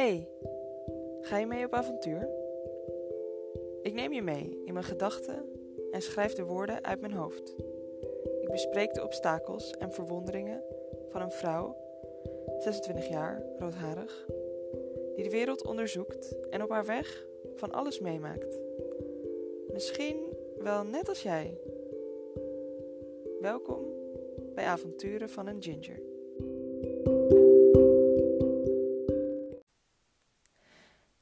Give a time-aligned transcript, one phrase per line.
[0.00, 0.28] hey,
[1.20, 2.28] ga je mee op avontuur?
[3.82, 5.44] Ik neem je mee in mijn gedachten
[5.90, 7.54] en schrijf de woorden uit mijn hoofd.
[8.40, 10.62] Ik bespreek de obstakels en verwonderingen
[11.08, 11.76] van een vrouw,
[12.58, 14.26] 26 jaar, roodharig,
[15.14, 18.58] die de wereld onderzoekt en op haar weg van alles meemaakt.
[19.72, 20.16] Misschien
[20.58, 21.58] wel net als jij.
[23.40, 23.84] Welkom
[24.54, 26.00] bij Avonturen van een Ginger.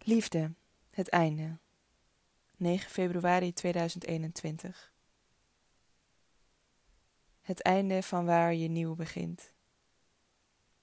[0.09, 0.55] Liefde,
[0.91, 1.59] het einde.
[2.57, 4.93] 9 februari 2021.
[7.41, 9.53] Het einde van waar je nieuw begint.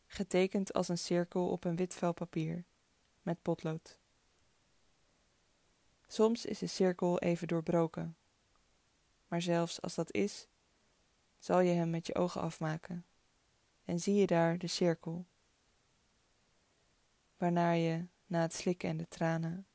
[0.07, 2.65] Getekend als een cirkel op een wit vel papier,
[3.21, 3.99] met potlood.
[6.07, 8.17] Soms is de cirkel even doorbroken,
[9.27, 10.47] maar zelfs als dat is,
[11.37, 13.05] zal je hem met je ogen afmaken
[13.85, 15.25] en zie je daar de cirkel,
[17.37, 19.67] waarna je na het slikken en de tranen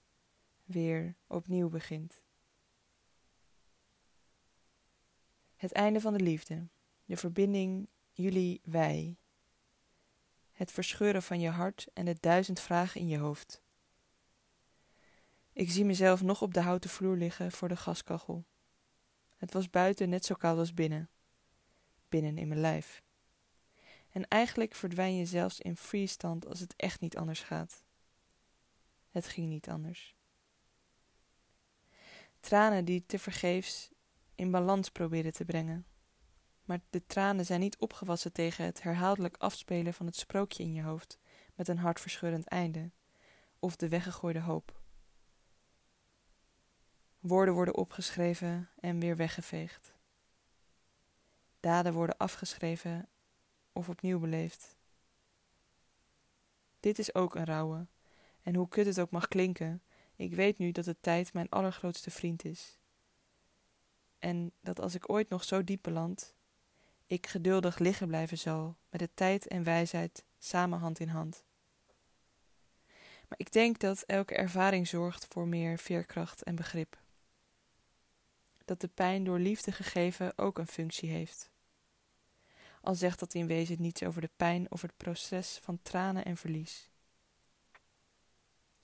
[0.65, 2.23] weer opnieuw begint.
[5.57, 6.69] Het einde van de liefde,
[7.05, 9.17] de verbinding jullie-wij,
[10.53, 13.63] het verscheuren van je hart en de duizend vragen in je hoofd.
[15.53, 18.45] Ik zie mezelf nog op de houten vloer liggen voor de gaskachel.
[19.37, 21.09] Het was buiten net zo koud als binnen,
[22.09, 23.03] binnen in mijn lijf.
[24.11, 27.89] En eigenlijk verdwijn je zelfs in freestand als het echt niet anders gaat.
[29.11, 30.17] Het ging niet anders.
[32.41, 33.91] Tranen die tevergeefs
[34.35, 35.87] in balans probeerden te brengen.
[36.65, 40.83] Maar de tranen zijn niet opgewassen tegen het herhaaldelijk afspelen van het sprookje in je
[40.83, 41.19] hoofd
[41.55, 42.91] met een hartverscheurend einde,
[43.59, 44.81] of de weggegooide hoop.
[47.19, 49.93] Woorden worden opgeschreven en weer weggeveegd.
[51.61, 53.09] Daden worden afgeschreven
[53.73, 54.77] of opnieuw beleefd.
[56.81, 57.87] Dit is ook een rouwe,
[58.43, 59.83] en hoe kut het ook mag klinken,
[60.17, 62.79] ik weet nu dat de tijd mijn allergrootste vriend is.
[64.19, 66.35] En dat als ik ooit nog zo diep beland,
[67.07, 71.45] ik geduldig liggen blijven zal, met de tijd en wijsheid samen hand in hand.
[73.29, 76.99] Maar ik denk dat elke ervaring zorgt voor meer veerkracht en begrip.
[78.65, 81.51] Dat de pijn door liefde gegeven ook een functie heeft.
[82.81, 86.37] Al zegt dat in wezen niets over de pijn of het proces van tranen en
[86.37, 86.90] verlies.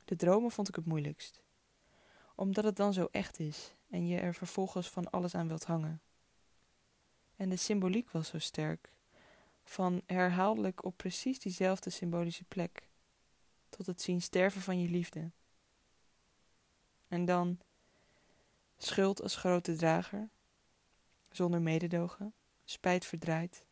[0.07, 1.43] De dromen vond ik het moeilijkst,
[2.35, 6.01] omdat het dan zo echt is en je er vervolgens van alles aan wilt hangen.
[7.37, 8.93] En de symboliek was zo sterk,
[9.65, 12.89] van herhaaldelijk op precies diezelfde symbolische plek,
[13.69, 15.31] tot het zien sterven van je liefde.
[17.09, 17.59] En dan
[18.77, 20.29] schuld als grote drager,
[21.31, 22.35] zonder mededogen,
[22.65, 23.65] spijt verdraaid,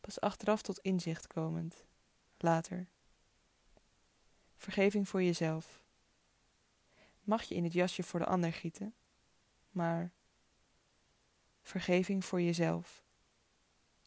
[0.00, 1.84] pas achteraf tot inzicht komend,
[2.38, 2.88] later.
[4.58, 5.82] Vergeving voor jezelf.
[7.22, 8.94] Mag je in het jasje voor de ander gieten,
[9.70, 10.12] maar
[11.62, 13.02] vergeving voor jezelf.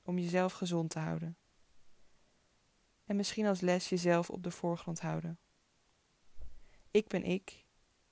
[0.03, 1.37] Om jezelf gezond te houden.
[3.05, 5.39] En misschien als les jezelf op de voorgrond houden.
[6.91, 7.65] Ik ben ik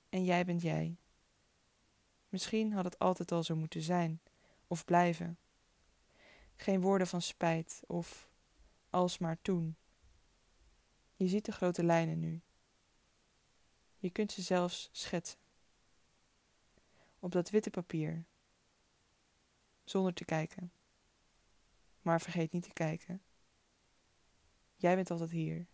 [0.08, 0.96] en jij bent jij.
[2.28, 4.20] Misschien had het altijd al zo moeten zijn
[4.66, 5.38] of blijven.
[6.56, 8.28] Geen woorden van spijt of
[8.90, 9.76] alsmaar toen.
[11.20, 12.40] Je ziet de grote lijnen nu.
[13.98, 15.38] Je kunt ze zelfs schetsen.
[17.18, 18.24] Op dat witte papier.
[19.84, 20.72] Zonder te kijken.
[22.02, 23.22] Maar vergeet niet te kijken.
[24.76, 25.66] Jij bent altijd hier.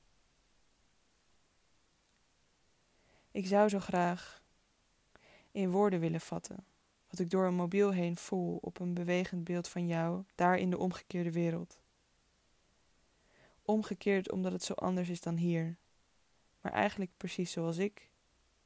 [3.30, 4.42] Ik zou zo graag
[5.50, 6.66] in woorden willen vatten
[7.08, 10.70] wat ik door een mobiel heen voel op een bewegend beeld van jou daar in
[10.70, 11.80] de omgekeerde wereld
[13.66, 15.78] omgekeerd omdat het zo anders is dan hier.
[16.60, 18.10] Maar eigenlijk precies zoals ik.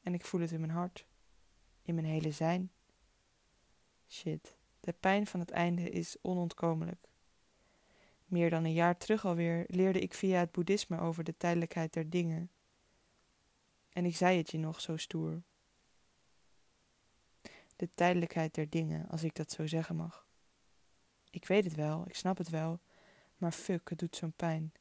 [0.02, 1.06] En ik voel het in mijn hart.
[1.82, 2.72] In mijn hele zijn.
[4.08, 7.08] Shit, de pijn van het einde is onontkomelijk.
[8.26, 12.10] Meer dan een jaar terug alweer leerde ik via het boeddhisme over de tijdelijkheid der
[12.10, 12.50] dingen.
[13.88, 15.42] En ik zei het je nog zo stoer.
[17.76, 20.26] De tijdelijkheid der dingen, als ik dat zo zeggen mag.
[21.30, 22.80] Ik weet het wel, ik snap het wel,
[23.36, 24.72] maar fuck, het doet zo'n pijn.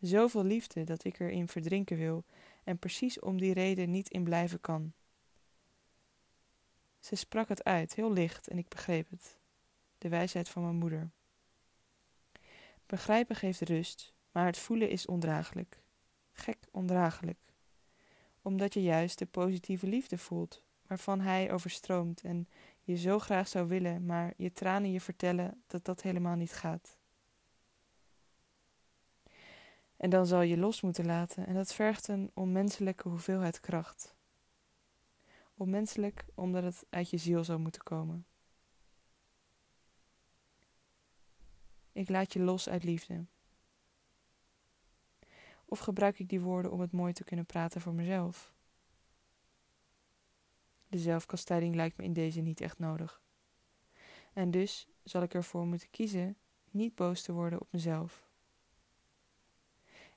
[0.00, 2.24] Zoveel liefde dat ik erin verdrinken wil
[2.64, 4.92] en precies om die reden niet in blijven kan.
[7.00, 9.38] Ze sprak het uit, heel licht, en ik begreep het.
[9.98, 11.10] De wijsheid van mijn moeder.
[12.86, 15.82] Begrijpen geeft rust, maar het voelen is ondraaglijk.
[16.32, 17.38] Gek ondraaglijk.
[18.42, 22.48] Omdat je juist de positieve liefde voelt, waarvan hij overstroomt en
[22.82, 26.97] je zo graag zou willen, maar je tranen je vertellen dat dat helemaal niet gaat.
[29.98, 34.16] En dan zal je los moeten laten en dat vergt een onmenselijke hoeveelheid kracht.
[35.56, 38.26] Onmenselijk omdat het uit je ziel zou moeten komen.
[41.92, 43.26] Ik laat je los uit liefde.
[45.64, 48.52] Of gebruik ik die woorden om het mooi te kunnen praten voor mezelf?
[50.88, 53.22] De zelfkastijding lijkt me in deze niet echt nodig.
[54.32, 56.36] En dus zal ik ervoor moeten kiezen
[56.70, 58.27] niet boos te worden op mezelf.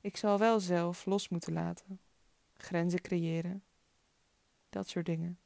[0.01, 1.99] Ik zal wel zelf los moeten laten,
[2.53, 3.63] grenzen creëren,
[4.69, 5.39] dat soort dingen.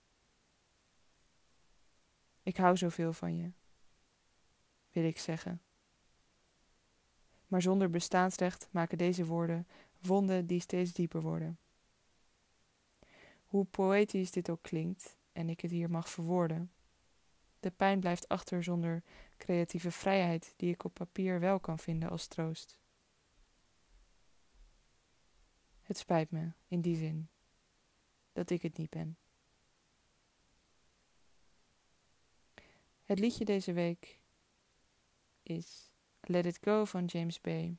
[2.43, 3.51] Ik hou zoveel van je,
[4.91, 5.61] wil ik zeggen.
[7.47, 9.67] Maar zonder bestaansrecht maken deze woorden
[10.01, 11.59] wonden die steeds dieper worden.
[13.45, 16.71] Hoe poëtisch dit ook klinkt en ik het hier mag verwoorden,
[17.59, 19.03] de pijn blijft achter zonder
[19.37, 22.77] creatieve vrijheid die ik op papier wel kan vinden als troost.
[25.85, 27.29] Het spijt me in die zin
[28.33, 29.17] dat ik het niet ben.
[33.03, 34.19] Het liedje deze week
[35.43, 35.91] is
[36.21, 37.77] Let It Go van James Bay.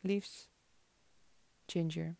[0.00, 0.48] Liefst
[1.66, 2.16] Ginger.